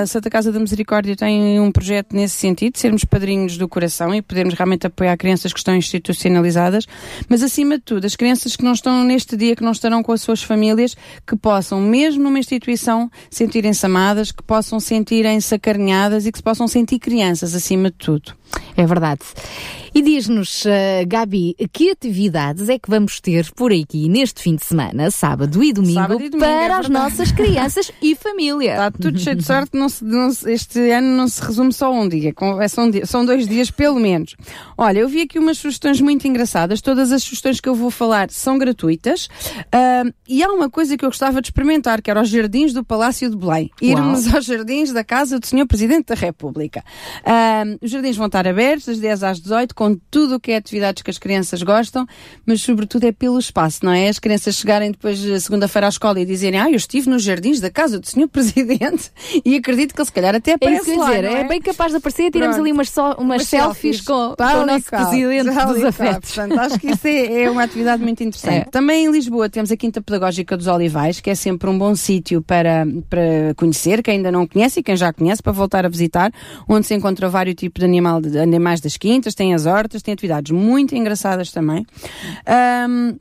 A 0.00 0.06
Santa 0.06 0.30
Casa 0.30 0.52
da 0.52 0.58
Misericórdia 0.58 1.16
tem 1.16 1.60
um 1.60 1.70
projeto 1.70 2.14
nesse 2.14 2.34
sentido, 2.34 2.76
sermos 2.78 3.04
padrinhos 3.04 3.56
do 3.56 3.68
coração 3.68 4.14
e 4.14 4.22
podermos 4.22 4.54
realmente 4.54 4.86
apoiar 4.86 5.16
crianças 5.16 5.52
que 5.52 5.58
estão 5.58 5.74
institucionalizadas, 5.74 6.86
mas 7.28 7.42
acima 7.42 7.78
de 7.78 7.84
tudo, 7.84 8.04
as 8.04 8.16
crianças 8.16 8.56
que 8.56 8.64
não 8.64 8.72
estão 8.72 9.04
neste 9.04 9.36
dia, 9.36 9.56
que 9.56 9.62
não 9.62 9.72
estarão 9.72 10.02
com 10.02 10.12
as 10.12 10.20
suas 10.20 10.42
famílias, 10.42 10.96
que 11.26 11.36
possam, 11.36 11.80
mesmo 11.80 12.22
numa 12.22 12.38
instituição, 12.38 13.10
sentirem-se 13.30 13.84
amadas, 13.84 14.32
que 14.32 14.42
possam 14.42 14.80
sentirem-se 14.80 15.54
acarinhadas 15.54 16.26
e 16.26 16.32
que 16.32 16.38
se 16.38 16.42
possam 16.42 16.68
sentir 16.68 16.98
crianças 16.98 17.54
acima 17.54 17.90
de 17.90 17.96
tudo. 17.96 18.34
É 18.76 18.86
verdade. 18.86 19.20
E 19.94 20.02
diz-nos, 20.02 20.64
uh, 20.64 20.68
Gabi, 21.06 21.56
que 21.72 21.90
atividades 21.90 22.68
é 22.68 22.78
que 22.78 22.90
vamos 22.90 23.20
ter 23.20 23.50
por 23.52 23.72
aqui 23.72 24.08
neste 24.08 24.42
fim 24.42 24.54
de 24.54 24.64
semana, 24.64 25.10
sábado 25.10 25.62
e 25.62 25.72
domingo, 25.72 25.94
sábado 25.94 26.22
e 26.22 26.28
domingo 26.28 26.44
é 26.44 26.66
para 26.66 26.74
é 26.74 26.78
as 26.78 26.88
nossas 26.88 27.32
crianças 27.32 27.90
e 28.00 28.14
família? 28.14 28.72
Está 28.72 28.90
tudo 28.90 29.18
cheio 29.18 29.36
de 29.36 29.44
sorte, 29.44 29.76
não 29.76 29.88
se, 29.88 30.04
não 30.04 30.30
se, 30.30 30.52
este 30.52 30.78
ano 30.90 31.16
não 31.16 31.26
se 31.26 31.42
resume 31.42 31.72
só 31.72 31.92
um 31.92 32.08
dia, 32.08 32.32
é 32.60 32.68
são, 32.68 32.90
são 33.04 33.24
dois 33.24 33.48
dias 33.48 33.70
pelo 33.70 33.98
menos. 33.98 34.36
Olha, 34.76 35.00
eu 35.00 35.08
vi 35.08 35.22
aqui 35.22 35.38
umas 35.38 35.58
sugestões 35.58 36.00
muito 36.00 36.28
engraçadas, 36.28 36.80
todas 36.80 37.10
as 37.10 37.22
sugestões 37.22 37.60
que 37.60 37.68
eu 37.68 37.74
vou 37.74 37.90
falar 37.90 38.30
são 38.30 38.58
gratuitas, 38.58 39.26
uh, 39.26 40.12
e 40.28 40.42
há 40.42 40.48
uma 40.52 40.70
coisa 40.70 40.96
que 40.96 41.04
eu 41.04 41.08
gostava 41.08 41.40
de 41.40 41.48
experimentar, 41.48 42.02
que 42.02 42.10
era 42.10 42.20
os 42.20 42.28
jardins 42.28 42.72
do 42.72 42.84
Palácio 42.84 43.30
de 43.30 43.36
Belém. 43.36 43.70
Irmos 43.80 44.26
Uau. 44.26 44.36
aos 44.36 44.44
jardins 44.44 44.92
da 44.92 45.02
casa 45.02 45.40
do 45.40 45.46
Senhor 45.46 45.66
Presidente 45.66 46.06
da 46.06 46.14
República. 46.14 46.84
Uh, 47.20 47.78
os 47.82 47.90
jardins 47.90 48.16
vão 48.16 48.26
estar 48.26 48.37
abertos 48.46 48.86
das 48.86 48.98
10 48.98 49.22
às 49.22 49.40
18, 49.40 49.74
com 49.74 49.96
tudo 50.10 50.36
o 50.36 50.40
que 50.40 50.52
é 50.52 50.56
atividades 50.56 51.02
que 51.02 51.10
as 51.10 51.18
crianças 51.18 51.62
gostam, 51.62 52.06
mas 52.46 52.60
sobretudo 52.60 53.04
é 53.04 53.12
pelo 53.12 53.38
espaço, 53.38 53.84
não 53.84 53.92
é? 53.92 54.08
As 54.08 54.18
crianças 54.18 54.56
chegarem 54.56 54.90
depois 54.90 55.18
segunda-feira 55.42 55.86
à 55.86 55.88
escola 55.88 56.20
e 56.20 56.26
dizerem, 56.26 56.60
ah, 56.60 56.70
eu 56.70 56.76
estive 56.76 57.08
nos 57.08 57.22
jardins 57.22 57.60
da 57.60 57.70
casa 57.70 57.98
do 57.98 58.06
Senhor 58.06 58.28
Presidente 58.28 59.10
e 59.44 59.56
acredito 59.56 59.94
que 59.94 60.00
ele 60.00 60.06
se 60.06 60.12
calhar 60.12 60.34
até 60.34 60.52
aparece 60.52 60.90
é 60.90 60.94
isso 60.94 61.00
lá, 61.00 61.08
dizer, 61.08 61.24
é? 61.24 61.32
é? 61.40 61.44
bem 61.48 61.60
capaz 61.60 61.92
de 61.92 61.98
aparecer 61.98 62.24
e 62.24 62.30
tiramos 62.30 62.56
Pronto. 62.56 62.66
ali 62.66 62.72
umas, 62.72 62.90
so, 62.90 63.00
umas, 63.00 63.18
umas 63.18 63.42
selfies, 63.48 63.96
selfies 63.96 64.00
com, 64.02 64.34
com 64.36 64.62
o 64.62 64.66
nosso 64.66 64.88
qual, 64.88 65.08
Presidente 65.08 65.66
dos 65.66 65.84
afetos. 65.84 66.34
Portanto, 66.34 66.58
acho 66.60 66.78
que 66.78 66.90
isso 66.90 67.06
é, 67.06 67.42
é 67.42 67.50
uma 67.50 67.62
atividade 67.62 68.02
muito 68.02 68.22
interessante. 68.22 68.68
É. 68.68 68.70
Também 68.70 69.06
em 69.06 69.10
Lisboa 69.10 69.48
temos 69.48 69.70
a 69.70 69.76
Quinta 69.76 70.00
Pedagógica 70.00 70.56
dos 70.56 70.66
Olivais, 70.66 71.20
que 71.20 71.30
é 71.30 71.34
sempre 71.34 71.68
um 71.70 71.78
bom 71.78 71.94
sítio 71.94 72.42
para, 72.42 72.86
para 73.08 73.54
conhecer, 73.56 74.02
quem 74.02 74.16
ainda 74.16 74.30
não 74.30 74.46
conhece 74.46 74.80
e 74.80 74.82
quem 74.82 74.96
já 74.96 75.12
conhece, 75.12 75.42
para 75.42 75.52
voltar 75.52 75.86
a 75.86 75.88
visitar, 75.88 76.32
onde 76.68 76.86
se 76.86 76.94
encontra 76.94 77.28
vários 77.28 77.54
tipos 77.54 77.80
de, 77.80 77.84
animal, 77.84 78.20
de 78.20 78.27
animais 78.36 78.80
das 78.80 78.96
quintas, 78.96 79.34
tem 79.34 79.54
as 79.54 79.66
hortas, 79.66 80.02
tem 80.02 80.12
atividades 80.14 80.52
muito 80.52 80.94
engraçadas 80.94 81.50
também. 81.52 81.86
Um, 82.88 83.16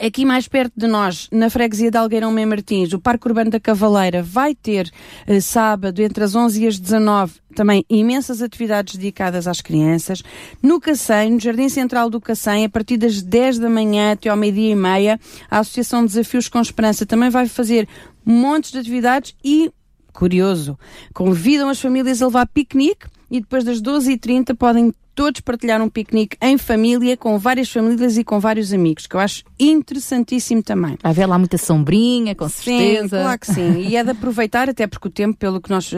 Aqui 0.00 0.24
mais 0.24 0.48
perto 0.48 0.72
de 0.76 0.88
nós, 0.88 1.28
na 1.30 1.48
freguesia 1.48 1.88
de 1.88 1.96
Algueirão 1.96 2.32
Mem 2.32 2.44
Martins, 2.46 2.92
o 2.92 2.98
Parque 2.98 3.28
Urbano 3.28 3.50
da 3.50 3.60
Cavaleira 3.60 4.20
vai 4.20 4.52
ter 4.52 4.90
eh, 5.26 5.38
sábado 5.38 6.00
entre 6.00 6.24
as 6.24 6.34
11 6.34 6.64
e 6.64 6.66
as 6.66 6.76
19 6.76 7.34
também 7.54 7.84
imensas 7.88 8.42
atividades 8.42 8.96
dedicadas 8.96 9.46
às 9.46 9.60
crianças. 9.60 10.22
No 10.62 10.80
Cacém, 10.80 11.30
no 11.30 11.38
Jardim 11.38 11.68
Central 11.68 12.10
do 12.10 12.20
Cacém, 12.20 12.64
a 12.64 12.68
partir 12.68 12.96
das 12.96 13.22
10 13.22 13.60
da 13.60 13.70
manhã 13.70 14.12
até 14.12 14.28
ao 14.28 14.36
meio-dia 14.36 14.72
e 14.72 14.74
meia, 14.74 15.20
a 15.48 15.58
Associação 15.58 16.04
Desafios 16.04 16.48
com 16.48 16.60
Esperança 16.60 17.06
também 17.06 17.30
vai 17.30 17.46
fazer 17.46 17.86
montes 18.24 18.72
de 18.72 18.78
atividades 18.78 19.36
e, 19.44 19.70
curioso, 20.12 20.76
convidam 21.14 21.68
as 21.68 21.80
famílias 21.80 22.20
a 22.22 22.26
levar 22.26 22.48
piquenique 22.48 23.06
e 23.32 23.40
depois 23.40 23.64
das 23.64 23.80
12h30 23.80 24.54
podem 24.54 24.94
todos 25.14 25.40
partilhar 25.40 25.80
um 25.80 25.88
piquenique 25.88 26.36
em 26.40 26.56
família, 26.58 27.16
com 27.16 27.38
várias 27.38 27.70
famílias 27.70 28.16
e 28.16 28.24
com 28.24 28.38
vários 28.40 28.72
amigos, 28.72 29.06
que 29.06 29.16
eu 29.16 29.20
acho 29.20 29.44
interessantíssimo 29.58 30.62
também. 30.62 30.96
Vai 31.02 31.12
haver 31.12 31.26
lá 31.26 31.38
muita 31.38 31.58
sombrinha, 31.58 32.34
com 32.34 32.48
certeza. 32.48 33.18
Sim, 33.18 33.22
claro 33.22 33.38
que 33.38 33.46
sim. 33.46 33.88
E 33.88 33.96
é 33.96 34.04
de 34.04 34.10
aproveitar, 34.10 34.68
até 34.68 34.86
porque 34.86 35.08
o 35.08 35.10
tempo, 35.10 35.36
pelo 35.38 35.60
que 35.60 35.70
nós 35.70 35.92
uh, 35.92 35.96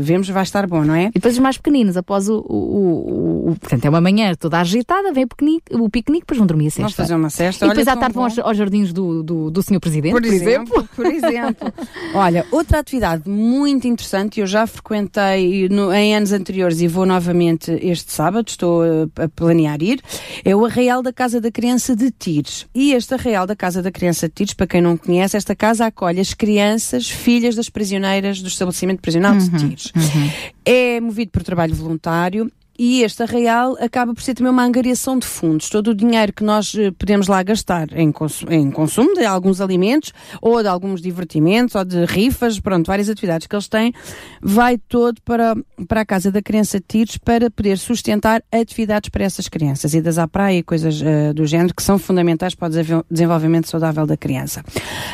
vemos, 0.00 0.28
vai 0.28 0.42
estar 0.42 0.66
bom, 0.66 0.84
não 0.84 0.94
é? 0.94 1.06
E 1.06 1.12
depois 1.12 1.34
os 1.34 1.40
mais 1.40 1.56
pequeninos, 1.56 1.96
após 1.96 2.28
o, 2.28 2.38
o, 2.38 2.56
o, 2.56 3.50
o 3.50 3.56
Portanto, 3.56 3.84
é 3.84 3.88
uma 3.88 4.00
manhã 4.00 4.34
toda 4.34 4.58
agitada, 4.58 5.12
vem 5.12 5.24
o 5.24 5.28
piquenique, 5.28 5.74
o 5.74 5.88
piquenique 5.88 6.24
depois 6.24 6.38
vão 6.38 6.46
dormir 6.46 6.66
a 6.66 6.70
sexta. 6.70 6.82
Vamos 6.82 6.94
fazer 6.94 7.14
uma 7.14 7.30
cesta. 7.30 7.66
E 7.66 7.68
depois 7.68 7.88
à 7.88 7.96
tarde 7.96 8.14
vão 8.14 8.24
aos, 8.24 8.38
aos, 8.38 8.56
jardins 8.56 8.92
do, 8.92 9.22
do, 9.22 9.50
do 9.50 9.62
Sr. 9.62 9.80
Presidente, 9.80 10.12
por, 10.12 10.22
por 10.22 10.32
exemplo. 10.32 10.74
exemplo. 10.76 10.88
Por 11.02 11.06
exemplo. 11.06 11.72
Olha, 12.14 12.46
outra 12.50 12.78
atividade 12.78 13.28
muito 13.28 13.86
interessante, 13.86 14.40
eu 14.40 14.46
já 14.46 14.66
frequentei 14.66 15.68
no, 15.68 15.92
em 15.92 16.14
anos 16.14 16.32
anteriores 16.32 16.80
e 16.80 16.88
vou 16.88 17.06
novamente 17.06 17.70
este 17.82 18.12
sábado, 18.12 18.44
estou 18.52 18.82
a 19.16 19.28
planear 19.28 19.82
ir, 19.82 20.00
é 20.44 20.54
o 20.54 20.64
Arraial 20.64 21.02
da 21.02 21.12
Casa 21.12 21.40
da 21.40 21.50
Criança 21.50 21.94
de 21.94 22.10
Tires. 22.10 22.66
E 22.74 22.92
este 22.92 23.14
Arraial 23.14 23.46
da 23.46 23.56
Casa 23.56 23.82
da 23.82 23.90
Criança 23.90 24.28
de 24.28 24.34
Tires, 24.34 24.54
para 24.54 24.66
quem 24.66 24.80
não 24.80 24.96
conhece, 24.96 25.36
esta 25.36 25.54
casa 25.54 25.86
acolhe 25.86 26.20
as 26.20 26.34
crianças, 26.34 27.08
filhas 27.08 27.54
das 27.54 27.68
prisioneiras 27.68 28.40
do 28.40 28.48
estabelecimento 28.48 29.00
prisional 29.00 29.36
de 29.36 29.50
uhum, 29.50 29.56
Tires. 29.56 29.92
Uhum. 29.94 30.30
É 30.64 31.00
movido 31.00 31.30
por 31.30 31.42
trabalho 31.42 31.74
voluntário 31.74 32.50
e 32.78 33.02
este 33.02 33.22
arraial 33.22 33.76
acaba 33.80 34.14
por 34.14 34.22
ser 34.22 34.34
também 34.34 34.52
uma 34.52 34.64
angariação 34.64 35.18
de 35.18 35.26
fundos. 35.26 35.68
Todo 35.68 35.88
o 35.88 35.94
dinheiro 35.94 36.32
que 36.32 36.44
nós 36.44 36.74
eh, 36.74 36.90
podemos 36.90 37.28
lá 37.28 37.42
gastar 37.42 37.88
em, 37.92 38.10
consumo, 38.10 38.52
em 38.52 38.70
consumo 38.70 39.14
de 39.14 39.24
alguns 39.24 39.60
alimentos, 39.60 40.12
ou 40.40 40.62
de 40.62 40.68
alguns 40.68 41.00
divertimentos, 41.00 41.74
ou 41.74 41.84
de 41.84 42.04
rifas, 42.04 42.58
pronto, 42.60 42.86
várias 42.86 43.08
atividades 43.08 43.46
que 43.46 43.54
eles 43.54 43.68
têm, 43.68 43.92
vai 44.40 44.78
todo 44.78 45.20
para, 45.22 45.54
para 45.86 46.00
a 46.00 46.04
Casa 46.04 46.30
da 46.30 46.42
Criança 46.42 46.78
de 46.78 46.86
Tiros 46.88 47.18
para 47.18 47.50
poder 47.50 47.78
sustentar 47.78 48.42
atividades 48.50 49.10
para 49.10 49.24
essas 49.24 49.48
crianças, 49.48 49.94
idas 49.94 50.18
à 50.18 50.26
praia 50.26 50.58
e 50.58 50.62
coisas 50.62 51.00
uh, 51.00 51.34
do 51.34 51.46
género 51.46 51.74
que 51.74 51.82
são 51.82 51.98
fundamentais 51.98 52.54
para 52.54 52.68
o 52.68 53.04
desenvolvimento 53.10 53.68
saudável 53.68 54.06
da 54.06 54.16
criança. 54.16 54.64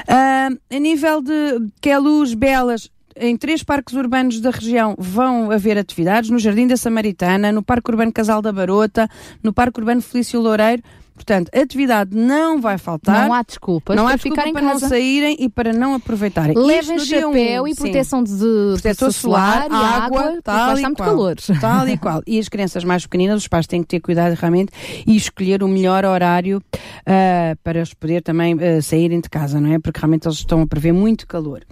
Uh, 0.09 0.59
a 0.71 0.79
nível 0.79 1.21
de 1.23 1.71
que 1.81 1.91
é 1.91 1.99
belas, 2.37 2.91
em 3.21 3.37
três 3.37 3.63
parques 3.63 3.95
urbanos 3.95 4.41
da 4.41 4.51
região 4.51 4.95
vão 4.99 5.51
haver 5.51 5.77
atividades, 5.79 6.31
no 6.31 6.39
Jardim 6.39 6.67
da 6.67 6.77
Samaritana, 6.77 7.53
no 7.53 7.63
Parque 7.63 7.91
Urbano 7.91 8.13
Casal 8.13 8.41
da 8.41 8.53
Barota, 8.53 9.09
no 9.43 9.53
Parque 9.53 9.81
Urbano 9.81 10.01
Felício 10.01 10.41
Loureiro, 10.41 10.83
Portanto, 11.19 11.51
atividade 11.53 12.17
não 12.17 12.61
vai 12.61 12.79
faltar. 12.79 13.27
Não 13.27 13.35
há 13.35 13.43
desculpas 13.43 13.97
não 13.97 14.07
há 14.07 14.15
desculpa 14.15 14.43
para 14.43 14.53
casa. 14.53 14.63
não 14.63 14.79
saírem 14.79 15.37
e 15.41 15.49
para 15.49 15.73
não 15.73 15.95
aproveitarem. 15.95 16.57
Levem 16.57 16.99
chapéu 17.01 17.65
um, 17.65 17.69
e 17.69 17.75
proteção 17.75 18.25
sim. 18.25 18.37
de 18.37 18.81
protetor 18.81 19.13
solar, 19.13 19.65
solar 19.65 20.05
água, 20.05 20.21
água 20.21 20.43
tal 20.43 20.75
está 20.75 20.89
muito 20.89 21.03
calor. 21.03 21.37
Tal 21.61 21.89
e 21.89 21.99
qual. 21.99 22.23
E 22.27 22.39
as 22.39 22.49
crianças 22.49 22.85
mais 22.85 23.03
pequeninas, 23.03 23.43
os 23.43 23.49
pais 23.49 23.67
têm 23.67 23.83
que 23.83 23.89
ter 23.89 24.01
cuidado 24.01 24.35
realmente 24.35 24.73
e 25.07 25.17
escolher 25.17 25.63
o 25.63 25.69
melhor 25.69 26.05
horário 26.05 26.59
uh, 26.59 27.59
para 27.65 27.79
eles 27.79 27.93
poder 27.93 28.23
também 28.23 28.55
uh, 28.55 28.81
saírem 28.81 29.21
de 29.21 29.29
casa, 29.29 29.61
não 29.61 29.73
é? 29.73 29.79
Porque 29.79 29.99
realmente 29.99 30.27
eles 30.27 30.39
estão 30.39 30.63
a 30.63 30.67
prever 30.67 30.93
muito 30.93 31.27
calor. 31.27 31.63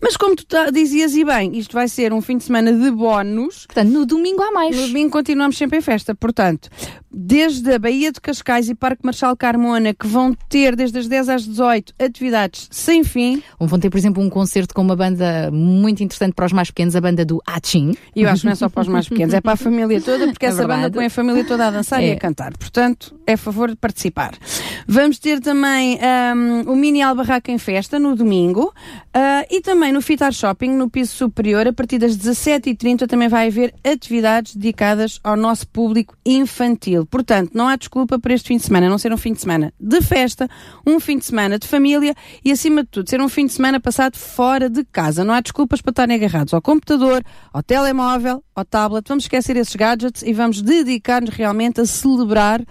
Mas 0.00 0.16
como 0.16 0.36
tu 0.36 0.44
dizias 0.72 1.14
e 1.14 1.24
bem, 1.24 1.56
isto 1.56 1.72
vai 1.72 1.88
ser 1.88 2.12
um 2.12 2.20
fim 2.20 2.36
de 2.36 2.44
semana 2.44 2.72
de 2.72 2.90
bónus. 2.90 3.66
Portanto, 3.66 3.88
no 3.88 4.04
domingo 4.04 4.42
há 4.42 4.52
mais. 4.52 4.76
No 4.76 4.86
domingo 4.86 5.10
continuamos 5.10 5.56
sempre 5.56 5.78
em 5.78 5.80
festa. 5.80 6.14
Portanto, 6.14 6.68
desde 7.10 7.72
a 7.72 7.78
Baía 7.78 8.12
de 8.12 8.20
Cascais 8.20 8.68
e 8.68 8.74
Parque 8.90 9.06
Marchal 9.06 9.36
Carmona, 9.36 9.94
que 9.94 10.04
vão 10.04 10.34
ter 10.48 10.74
desde 10.74 10.98
as 10.98 11.06
10 11.06 11.28
às 11.28 11.46
18 11.46 11.94
atividades 11.96 12.66
sem 12.72 13.04
fim. 13.04 13.40
Vão 13.60 13.78
ter, 13.78 13.88
por 13.88 13.96
exemplo, 13.96 14.20
um 14.20 14.28
concerto 14.28 14.74
com 14.74 14.82
uma 14.82 14.96
banda 14.96 15.48
muito 15.52 16.02
interessante 16.02 16.34
para 16.34 16.46
os 16.46 16.52
mais 16.52 16.72
pequenos, 16.72 16.96
a 16.96 17.00
banda 17.00 17.24
do 17.24 17.40
Achin. 17.46 17.94
E 18.16 18.22
eu 18.22 18.28
acho 18.28 18.40
que 18.40 18.46
não 18.46 18.52
é 18.52 18.56
só 18.56 18.68
para 18.68 18.80
os 18.80 18.88
mais 18.88 19.06
pequenos, 19.08 19.32
é 19.32 19.40
para 19.40 19.52
a 19.52 19.56
família 19.56 20.00
toda, 20.00 20.26
porque 20.26 20.44
é 20.44 20.48
essa 20.48 20.58
verdade. 20.58 20.82
banda 20.82 20.94
põe 20.94 21.06
a 21.06 21.10
família 21.10 21.44
toda 21.44 21.68
a 21.68 21.70
dançar 21.70 22.02
é. 22.02 22.08
e 22.08 22.10
a 22.10 22.16
cantar. 22.16 22.52
Portanto, 22.58 23.14
é 23.24 23.34
a 23.34 23.36
favor 23.36 23.70
de 23.70 23.76
participar. 23.76 24.32
Vamos 24.88 25.20
ter 25.20 25.38
também 25.38 26.00
um, 26.34 26.72
o 26.72 26.74
Mini 26.74 27.00
Albarraca 27.00 27.52
em 27.52 27.58
Festa 27.58 27.96
no 27.96 28.16
domingo 28.16 28.74
uh, 29.14 29.46
e 29.48 29.60
também 29.60 29.92
no 29.92 30.02
Fitar 30.02 30.32
Shopping, 30.32 30.70
no 30.70 30.90
piso 30.90 31.12
superior, 31.12 31.68
a 31.68 31.72
partir 31.72 31.98
das 31.98 32.16
17h30 32.18 33.06
também 33.06 33.28
vai 33.28 33.46
haver 33.46 33.72
atividades 33.84 34.56
dedicadas 34.56 35.20
ao 35.22 35.36
nosso 35.36 35.68
público 35.68 36.16
infantil. 36.26 37.06
Portanto, 37.06 37.52
não 37.54 37.68
há 37.68 37.76
desculpa 37.76 38.18
para 38.18 38.34
este 38.34 38.48
fim 38.48 38.56
de 38.56 38.64
semana 38.64 38.79
não 38.88 38.98
ser 38.98 39.12
um 39.12 39.16
fim 39.16 39.32
de 39.32 39.40
semana 39.40 39.72
de 39.78 40.00
festa, 40.00 40.48
um 40.86 40.98
fim 41.00 41.18
de 41.18 41.24
semana 41.24 41.58
de 41.58 41.66
família 41.66 42.14
e, 42.44 42.50
acima 42.50 42.82
de 42.82 42.88
tudo, 42.88 43.10
ser 43.10 43.20
um 43.20 43.28
fim 43.28 43.46
de 43.46 43.52
semana 43.52 43.80
passado 43.80 44.16
fora 44.16 44.70
de 44.70 44.84
casa. 44.84 45.24
Não 45.24 45.34
há 45.34 45.40
desculpas 45.40 45.80
para 45.80 45.90
estarem 45.90 46.16
agarrados 46.16 46.54
ao 46.54 46.62
computador, 46.62 47.22
ao 47.52 47.62
telemóvel, 47.62 48.42
ao 48.54 48.64
tablet. 48.64 49.06
Vamos 49.08 49.24
esquecer 49.24 49.56
esses 49.56 49.74
gadgets 49.74 50.22
e 50.22 50.32
vamos 50.32 50.62
dedicar-nos 50.62 51.34
realmente 51.34 51.80
a 51.80 51.86
celebrar 51.86 52.62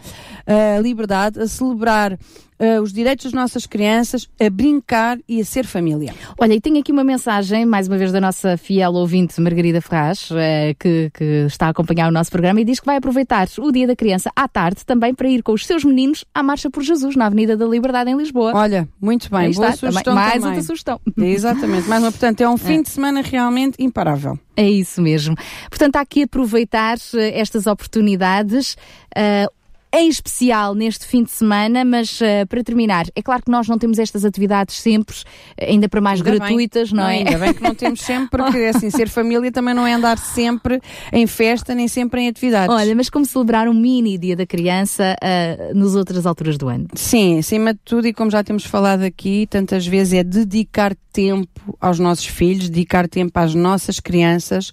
eh, 0.46 0.78
a 0.78 0.82
liberdade, 0.82 1.40
a 1.40 1.48
celebrar 1.48 2.18
uh, 2.60 2.82
os 2.82 2.92
direitos 2.92 3.26
das 3.26 3.34
nossas 3.34 3.66
crianças, 3.66 4.28
a 4.40 4.50
brincar 4.50 5.18
e 5.28 5.40
a 5.40 5.46
ser 5.46 5.66
família. 5.66 6.14
Olha, 6.38 6.54
e 6.54 6.62
tenho 6.62 6.80
aqui 6.80 6.92
uma 6.92 7.04
mensagem, 7.04 7.66
mais 7.66 7.88
uma 7.88 7.98
vez, 7.98 8.12
da 8.12 8.20
nossa 8.20 8.58
fiel 8.58 8.92
ouvinte 8.94 9.40
Margarida 9.40 9.82
Ferraz, 9.82 10.30
uh, 10.32 10.36
que, 10.80 11.10
que, 11.14 11.46
está 11.48 11.68
a 11.68 11.70
acompanhar 11.70 12.10
o 12.10 12.12
nosso 12.12 12.32
programa 12.32 12.60
e 12.62 12.66
diz 12.66 12.80
que 12.80 12.86
vai 12.86 12.98
aproveitar 12.98 13.48
o 13.58 13.72
Dia 13.72 13.88
da 13.88 13.96
Criança 13.96 14.32
à 14.36 14.48
tarde 14.48 14.86
também 14.86 15.14
para 15.14 15.30
ir 15.30 15.42
com 15.42 15.54
os 15.54 15.66
seus 15.66 15.84
meninos 15.84 16.26
à 16.34 16.44
Marcha 16.44 16.70
por 16.70 16.84
Jesus, 16.84 17.16
na 17.16 17.28
Avenida 17.28 17.56
da 17.56 17.66
Liberdade, 17.66 18.10
em 18.10 18.18
Lisboa. 18.18 18.52
Olha, 18.54 18.88
muito 19.02 19.30
bem, 19.30 19.48
Aí 19.48 19.54
boa 19.54 19.70
está, 19.70 19.78
sugestão 19.78 20.04
também, 20.04 20.16
Mais 20.16 20.34
também. 20.34 20.50
outra 20.50 20.64
sugestão. 20.64 21.02
exatamente, 21.18 21.88
mais 21.88 22.04
uma, 22.04 22.12
portanto, 22.12 22.42
é 22.42 22.50
um 22.50 22.58
fim 22.58 22.80
é. 22.80 22.82
de 22.82 22.90
semana 22.90 23.22
realmente 23.22 23.76
imparável. 23.80 24.38
É 24.56 24.70
isso 24.70 25.02
mesmo. 25.02 25.36
Portanto, 25.70 25.96
há 25.96 26.06
que 26.06 26.24
aproveitar 26.24 26.98
eh, 27.16 27.40
estas 27.40 27.66
oportunidades. 27.66 28.76
Uh, 29.16 29.59
em 29.94 30.08
especial 30.08 30.76
neste 30.76 31.06
fim 31.06 31.24
de 31.24 31.32
semana, 31.32 31.84
mas 31.84 32.22
uh, 32.22 32.46
para 32.48 32.64
terminar, 32.64 33.06
é 33.16 33.22
claro 33.22 33.42
que 33.44 33.50
nós 33.50 33.68
não 33.68 33.78
temos 33.78 33.98
estas 33.98 34.24
atividades 34.24 34.80
sempre, 34.80 35.16
ainda 35.60 35.90
para 35.90 36.00
mais 36.00 36.20
ainda 36.20 36.38
gratuitas, 36.38 36.92
bem. 36.92 36.98
não, 36.98 37.10
é? 37.10 37.18
Ainda 37.18 37.38
bem 37.38 37.54
que 37.54 37.64
não 37.64 37.74
temos 37.74 38.02
sempre, 38.02 38.30
porque 38.44 38.58
assim, 38.66 38.90
ser 38.92 39.10
família 39.10 39.52
também 39.52 39.74
não 39.74 39.88
é 39.88 39.94
andar 39.94 40.18
sempre 40.18 40.80
em 41.12 41.26
festa, 41.26 41.74
nem 41.74 41.88
sempre 41.88 42.22
em 42.22 42.28
atividades. 42.28 42.74
Olha, 42.74 42.96
mas 42.96 43.10
como 43.10 43.26
celebrar 43.26 43.68
um 43.68 43.74
mini 43.74 44.18
dia 44.18 44.36
da 44.36 44.46
criança 44.46 45.16
uh, 45.24 45.78
nas 45.78 45.96
outras 45.96 46.26
alturas 46.26 46.58
do 46.58 46.68
ano? 46.68 46.88
Sim, 46.94 47.40
acima 47.40 47.74
de 47.74 47.80
tudo, 47.84 48.08
e 48.08 48.14
como 48.14 48.30
já 48.30 48.44
temos 48.44 48.66
falado 48.66 49.02
aqui 49.02 49.48
tantas 49.50 49.88
vezes, 49.88 50.14
é 50.14 50.24
dedicar 50.24 50.96
tempo 51.12 51.76
aos 51.82 52.00
nossos 52.00 52.26
filhos, 52.26 52.70
dedicar 52.70 53.08
tempo 53.08 53.38
às 53.40 53.56
nossas 53.56 54.00
crianças. 54.00 54.72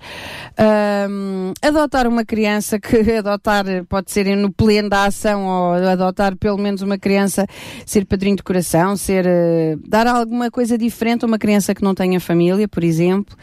Um, 1.09 1.53
adotar 1.63 2.07
uma 2.07 2.25
criança 2.25 2.79
que 2.79 2.97
adotar 3.19 3.65
pode 3.89 4.13
ser 4.13 4.37
no 4.37 4.53
pleno 4.53 4.89
da 4.89 5.06
ação 5.07 5.47
ou 5.47 5.73
adotar 5.75 6.37
pelo 6.37 6.59
menos 6.59 6.83
uma 6.83 6.99
criança, 6.99 7.47
ser 7.85 8.05
padrinho 8.05 8.37
de 8.37 8.43
coração, 8.43 8.97
ser 8.97 9.27
uh, 9.27 9.81
dar 9.89 10.07
alguma 10.07 10.51
coisa 10.51 10.77
diferente 10.77 11.25
a 11.25 11.29
uma 11.29 11.39
criança 11.39 11.75
que 11.75 11.83
não 11.83 11.95
tenha 11.95 12.21
família, 12.21 12.69
por 12.69 12.85
exemplo. 12.85 13.37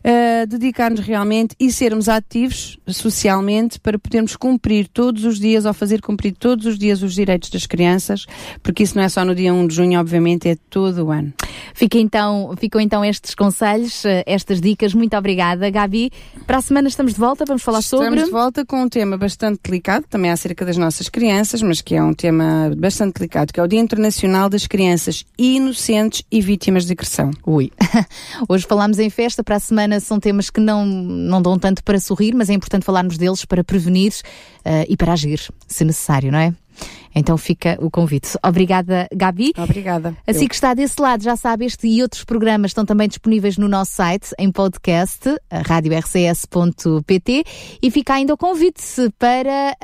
Uh, 0.00 0.46
dedicar-nos 0.46 1.00
realmente 1.00 1.54
e 1.60 1.70
sermos 1.70 2.08
ativos 2.08 2.78
socialmente 2.88 3.78
para 3.78 3.98
podermos 3.98 4.34
cumprir 4.34 4.88
todos 4.88 5.24
os 5.24 5.38
dias 5.38 5.66
ou 5.66 5.74
fazer 5.74 6.00
cumprir 6.00 6.32
todos 6.32 6.64
os 6.64 6.78
dias 6.78 7.02
os 7.02 7.14
direitos 7.14 7.50
das 7.50 7.66
crianças, 7.66 8.24
porque 8.62 8.82
isso 8.82 8.96
não 8.96 9.04
é 9.04 9.08
só 9.08 9.24
no 9.24 9.34
dia 9.34 9.52
1 9.52 9.66
de 9.66 9.74
junho, 9.74 10.00
obviamente, 10.00 10.48
é 10.48 10.56
todo 10.70 11.06
o 11.06 11.10
ano. 11.10 11.32
Fica 11.74 11.98
então, 11.98 12.54
ficam 12.58 12.80
então 12.80 13.04
estes 13.04 13.34
conselhos, 13.34 14.04
eh, 14.04 14.24
estas 14.26 14.60
dicas. 14.60 14.94
Muito 14.94 15.16
obrigada, 15.16 15.68
Gabi. 15.68 16.10
Para 16.46 16.58
a 16.58 16.62
semana 16.62 16.88
estamos 16.88 17.12
de 17.12 17.20
volta, 17.20 17.44
vamos 17.44 17.62
falar 17.62 17.80
estamos 17.80 18.06
sobre. 18.06 18.20
Estamos 18.20 18.24
de 18.24 18.44
volta 18.44 18.64
com 18.64 18.82
um 18.82 18.88
tema 18.88 19.18
bastante 19.18 19.60
delicado, 19.62 20.06
também 20.08 20.30
acerca 20.30 20.64
das 20.64 20.76
nossas 20.76 21.08
crianças, 21.10 21.60
mas 21.60 21.80
que 21.80 21.94
é 21.94 22.02
um 22.02 22.14
tema 22.14 22.72
bastante 22.76 23.18
delicado, 23.18 23.52
que 23.52 23.60
é 23.60 23.62
o 23.62 23.66
Dia 23.66 23.80
Internacional 23.80 24.48
das 24.48 24.66
Crianças 24.66 25.24
Inocentes 25.36 26.22
e 26.30 26.40
Vítimas 26.40 26.86
de 26.86 26.92
Agressão. 26.92 27.30
Ui. 27.46 27.70
Hoje 28.48 28.66
falámos 28.66 28.98
em 28.98 29.10
festa, 29.10 29.44
para 29.44 29.56
a 29.56 29.60
semana 29.60 30.00
são 30.00 30.18
temas 30.18 30.48
que 30.48 30.60
não, 30.60 30.86
não 30.86 31.42
dão 31.42 31.58
tanto 31.58 31.84
para 31.84 32.00
sorrir, 32.00 32.34
mas 32.34 32.48
é 32.48 32.54
importante 32.54 32.84
falarmos 32.84 33.18
deles 33.18 33.44
para 33.44 33.62
prevenir 33.62 34.12
uh, 34.60 34.86
e 34.88 34.96
para 34.96 35.12
agir, 35.12 35.40
se 35.66 35.84
necessário, 35.84 36.32
não 36.32 36.38
é? 36.38 36.54
Então 37.14 37.36
fica 37.36 37.76
o 37.80 37.90
convite. 37.90 38.38
Obrigada, 38.44 39.08
Gabi. 39.12 39.52
Obrigada. 39.56 40.16
Assim 40.26 40.44
Eu. 40.44 40.48
que 40.48 40.54
está 40.54 40.74
desse 40.74 41.00
lado, 41.00 41.22
já 41.22 41.36
sabe, 41.36 41.64
este 41.64 41.88
e 41.88 42.02
outros 42.02 42.24
programas 42.24 42.70
estão 42.70 42.84
também 42.84 43.08
disponíveis 43.08 43.56
no 43.56 43.68
nosso 43.68 43.92
site, 43.92 44.30
em 44.38 44.50
podcast, 44.50 45.20
radiorcs.pt 45.50 47.44
e 47.82 47.90
fica 47.90 48.14
ainda 48.14 48.34
o 48.34 48.36
convite 48.36 48.82
para 49.18 49.76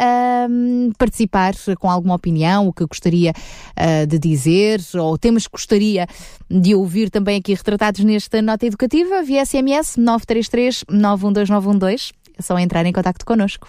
um, 0.48 0.92
participar 0.96 1.54
com 1.80 1.90
alguma 1.90 2.14
opinião, 2.14 2.68
o 2.68 2.72
que 2.72 2.86
gostaria 2.86 3.32
uh, 3.32 4.06
de 4.06 4.18
dizer, 4.18 4.80
ou 4.94 5.18
temas 5.18 5.46
que 5.46 5.52
gostaria 5.52 6.06
de 6.48 6.74
ouvir 6.74 7.10
também 7.10 7.38
aqui 7.38 7.54
retratados 7.54 8.04
nesta 8.04 8.40
nota 8.40 8.66
educativa, 8.66 9.22
via 9.22 9.44
SMS 9.44 9.96
933 9.96 10.84
912912. 10.88 12.12
É 12.38 12.42
só 12.42 12.58
entrar 12.58 12.84
em 12.84 12.92
contato 12.92 13.24
connosco. 13.24 13.68